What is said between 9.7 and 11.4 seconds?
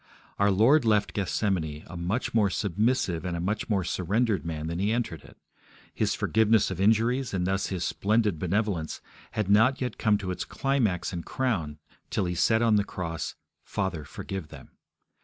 yet come to its climax and